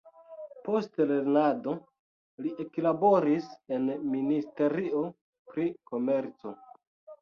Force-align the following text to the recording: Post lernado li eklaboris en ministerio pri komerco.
Post 0.67 1.01
lernado 1.11 1.75
li 2.47 2.55
eklaboris 2.65 3.53
en 3.79 3.89
ministerio 4.19 5.07
pri 5.55 5.73
komerco. 5.95 6.61